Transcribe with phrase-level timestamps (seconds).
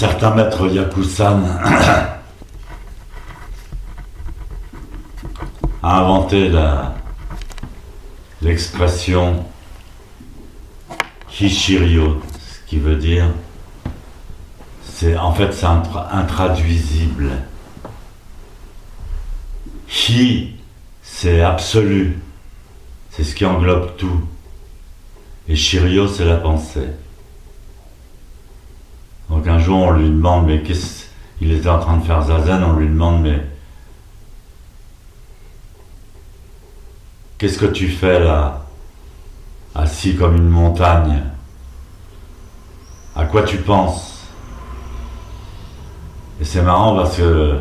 [0.00, 1.42] certain maître Yakusan
[5.82, 6.50] a inventé
[8.40, 9.44] l'expression
[11.38, 13.26] Hishiryo, ce qui veut dire,
[14.82, 17.32] c'est en fait c'est intraduisible.
[20.08, 20.54] Hi,
[21.02, 22.20] c'est absolu,
[23.10, 24.22] c'est ce qui englobe tout.
[25.46, 26.88] Et Shiryo, c'est la pensée.
[29.30, 31.06] Donc un jour, on lui demande, mais qu'est-ce.
[31.40, 33.40] Il était en train de faire zazen, on lui demande, mais.
[37.38, 38.66] Qu'est-ce que tu fais là,
[39.74, 41.22] assis comme une montagne?
[43.16, 44.26] À quoi tu penses?
[46.40, 47.60] Et c'est marrant parce que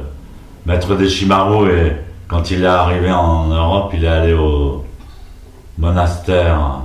[0.65, 1.93] Maître Deshimaru,
[2.27, 4.85] quand il est arrivé en Europe, il est allé au
[5.77, 6.81] monastère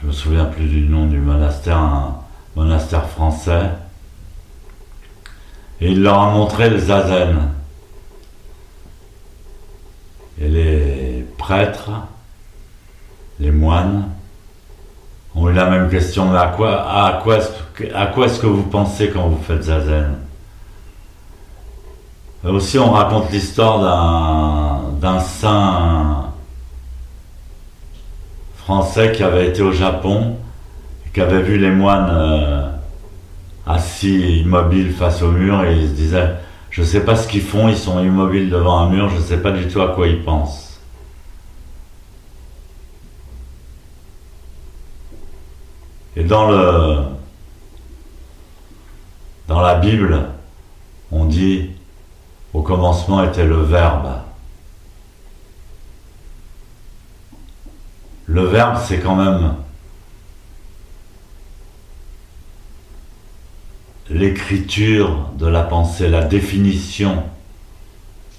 [0.00, 2.12] je me souviens plus du nom du monastère,
[2.56, 3.70] monastère français.
[5.80, 7.38] Et il leur a montré le zazen.
[10.40, 11.90] Et les prêtres,
[13.38, 14.08] les moines,
[15.34, 17.36] ont eu la même question, mais à quoi, à quoi,
[18.26, 20.16] est-ce que vous pensez quand vous faites zazen
[22.44, 26.27] Aussi, on raconte l'histoire d'un saint
[28.68, 30.36] français qui avait été au Japon,
[31.14, 32.68] qui avait vu les moines euh,
[33.66, 36.34] assis immobiles face au mur et il se disait
[36.68, 39.52] Je sais pas ce qu'ils font, ils sont immobiles devant un mur, je sais pas
[39.52, 40.82] du tout à quoi ils pensent.
[46.14, 46.98] Et dans le
[49.46, 50.26] dans la Bible,
[51.10, 51.70] on dit
[52.52, 54.27] au commencement était le Verbe.
[58.28, 59.54] Le verbe, c'est quand même
[64.10, 67.24] l'écriture de la pensée, la définition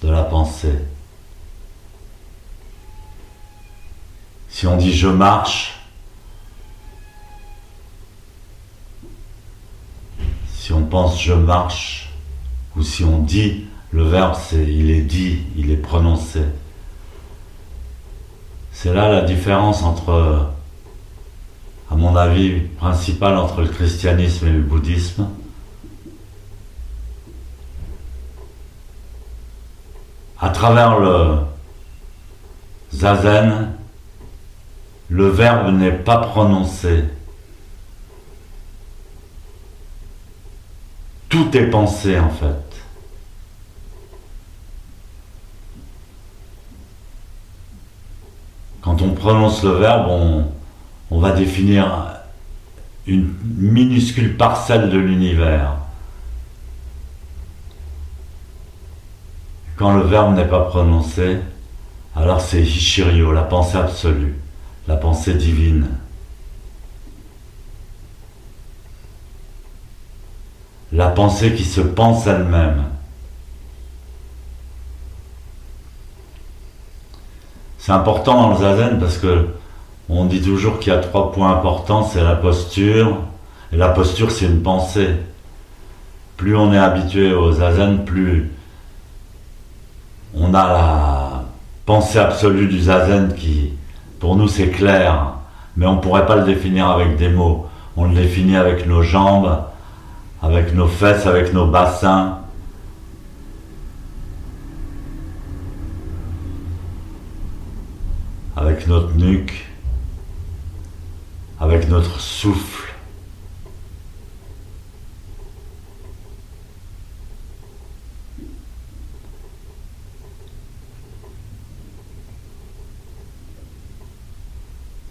[0.02, 0.78] de la pensée.
[4.48, 5.80] Si on dit je marche,
[10.54, 12.10] si on pense je marche,
[12.76, 16.42] ou si on dit, le verbe c'est il est dit, il est prononcé.
[18.82, 20.48] C'est là la différence entre,
[21.90, 25.28] à mon avis, principale entre le christianisme et le bouddhisme.
[30.40, 31.40] À travers le
[32.94, 33.68] zazen,
[35.10, 37.04] le verbe n'est pas prononcé.
[41.28, 42.70] Tout est pensé en fait.
[48.82, 50.08] quand on prononce le verbe,
[51.10, 52.16] on, va définir
[53.06, 55.76] une minuscule parcelle de l'univers.
[59.76, 61.38] Quand le verbe n'est pas prononcé,
[62.16, 64.34] alors c'est Hishiryo, la pensée absolue,
[64.88, 65.86] la pensée divine.
[70.92, 72.84] La pensée qui se pense elle-même.
[77.80, 79.48] C'est important dans le zazen parce que
[80.10, 83.16] on dit toujours qu'il y a trois points importants, c'est la posture,
[83.72, 85.16] et la posture c'est une pensée.
[86.36, 88.50] Plus on est habitué au zazen, plus
[90.34, 91.44] on a la
[91.86, 93.72] pensée absolue du zazen qui,
[94.18, 95.32] pour nous, c'est clair,
[95.76, 97.66] mais on ne pourrait pas le définir avec des mots.
[97.96, 99.58] On le définit avec nos jambes,
[100.42, 102.38] avec nos fesses, avec nos bassins,
[108.60, 109.64] avec notre nuque,
[111.58, 112.92] avec notre souffle.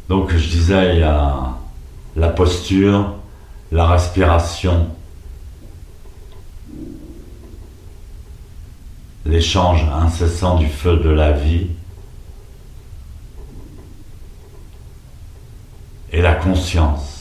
[0.09, 3.15] Donc je disais, la posture,
[3.71, 4.89] la respiration,
[9.25, 11.67] l'échange incessant du feu de la vie,
[16.11, 17.19] et la conscience.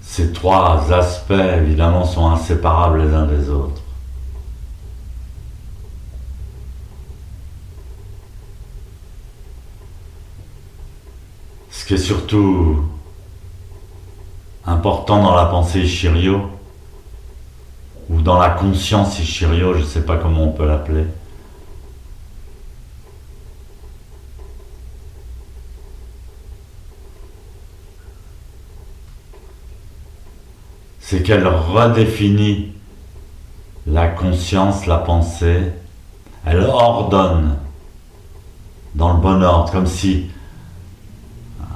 [0.00, 3.82] Ces trois aspects, évidemment, sont inséparables les uns des autres.
[11.70, 12.84] Ce qui est surtout
[14.66, 16.57] important dans la pensée Shiryo,
[18.22, 21.04] dans la conscience Ishirio, je ne sais pas comment on peut l'appeler.
[31.00, 32.72] C'est qu'elle redéfinit
[33.86, 35.72] la conscience, la pensée,
[36.44, 37.56] elle ordonne
[38.94, 40.30] dans le bon ordre, comme si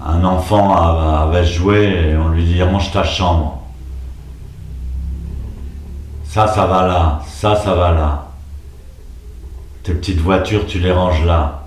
[0.05, 3.62] un enfant avait joué et on lui dit range ta chambre.
[6.33, 8.27] Ça, ça va là, ça, ça va là.
[9.83, 11.65] Tes petites voitures, tu les ranges là.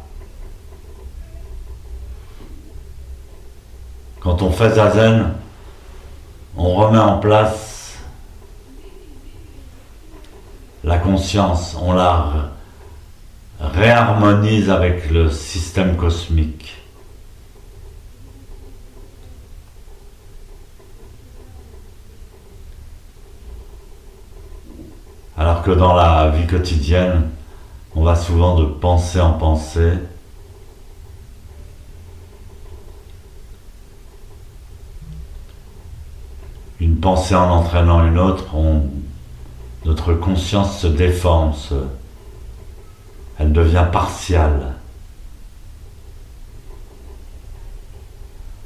[4.22, 5.36] Quand on fait zazen,
[6.58, 8.00] on remet en place
[10.84, 12.50] la conscience, on la
[13.60, 16.76] réharmonise avec le système cosmique.
[25.38, 27.30] Alors dans la vie quotidienne,
[27.96, 29.94] on va souvent de pensée en pensée.
[36.80, 38.46] Une pensée en entraînant une autre,
[39.86, 41.54] notre conscience se déforme,
[43.40, 44.76] elle devient partiale.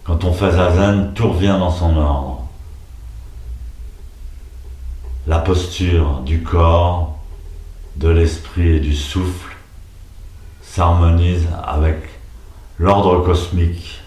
[0.04, 2.40] Quand on fait zazen, tout revient dans son ordre
[5.30, 7.18] la posture du corps,
[7.96, 9.58] de l'esprit et du souffle
[10.62, 11.98] s'harmonise avec
[12.78, 14.00] l'ordre cosmique.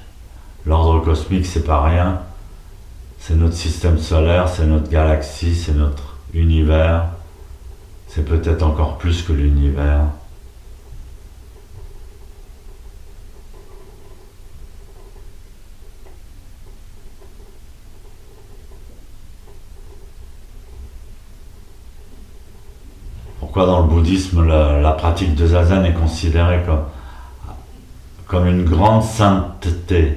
[0.66, 2.20] L'ordre cosmique, c'est pas rien.
[3.18, 7.06] C'est notre système solaire, c'est notre galaxie, c'est notre univers.
[8.06, 10.04] C'est peut-être encore plus que l'univers.
[23.52, 26.84] Pourquoi dans le bouddhisme la, pratique de zazen est considérée comme,
[28.26, 30.16] comme une grande sainteté?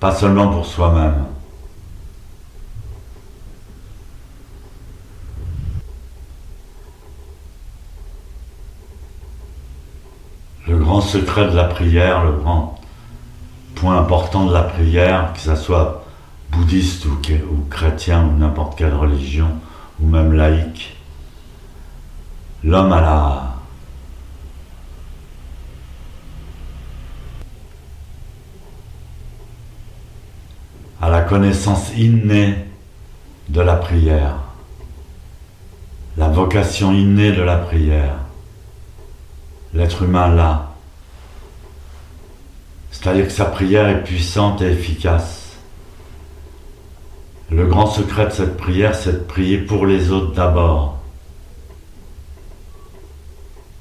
[0.00, 1.24] Pas seulement pour soi-même.
[10.66, 12.76] Le grand secret de la prière, le grand
[13.76, 16.00] point important de la prière, que ce soit
[16.50, 17.16] bouddhiste ou,
[17.70, 19.48] chrétien ou n'importe quelle religion,
[20.00, 20.96] ou même laïque,
[22.64, 23.50] l'homme a la,
[31.10, 32.54] la connaissance innée
[33.48, 34.36] de la prière,
[36.16, 38.16] la vocation innée de la prière.
[39.74, 40.70] L'être humain l'a.
[42.90, 45.39] C'est-à-dire que sa prière est puissante et efficace.
[47.50, 50.98] Le grand secret de cette prière, c'est de prier pour les autres d'abord.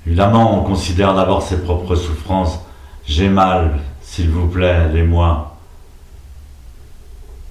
[0.08, 2.60] Évidemment, on considère d'abord ses propres souffrances.
[3.06, 5.56] J'ai mal, s'il vous plaît, aidez-moi.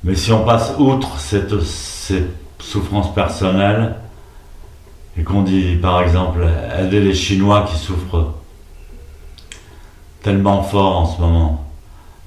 [0.02, 2.26] Mais si on passe outre cette, ces
[2.58, 3.94] souffrances personnelles
[5.16, 8.34] et qu'on dit, par exemple, aidez les Chinois qui souffrent
[10.22, 11.64] tellement fort en ce moment,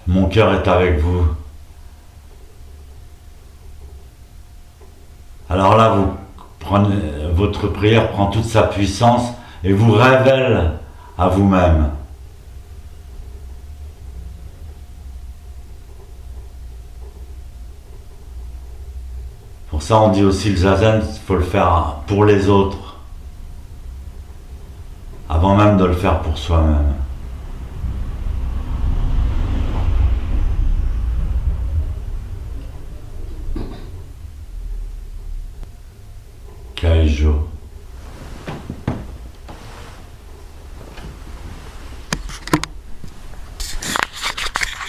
[0.07, 1.25] mon cœur est avec vous.
[5.51, 5.93] Alors là,
[7.34, 9.34] votre prière prend toute sa puissance
[9.65, 10.72] et vous révèle
[11.17, 11.89] à vous-même.
[19.70, 22.96] Pour ça, on dit aussi le zazen, il faut le faire pour les autres,
[25.29, 26.93] avant même de le faire pour soi-même.